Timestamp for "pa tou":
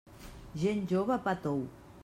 1.29-1.65